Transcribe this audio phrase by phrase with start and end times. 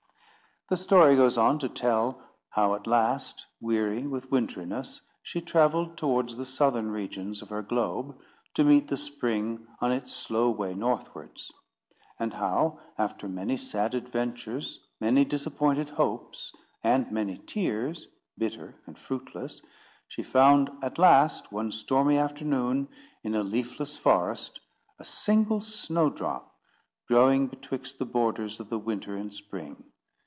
[0.69, 6.37] The story goes on to tell how, at last, weary with wintriness, she travelled towards
[6.37, 8.17] the southern regions of her globe,
[8.53, 11.51] to meet the spring on its slow way northwards;
[12.17, 16.53] and how, after many sad adventures, many disappointed hopes,
[16.85, 18.07] and many tears,
[18.37, 19.61] bitter and fruitless,
[20.07, 22.87] she found at last, one stormy afternoon,
[23.25, 24.61] in a leafless forest,
[24.99, 26.55] a single snowdrop
[27.09, 29.83] growing betwixt the borders of the winter and spring.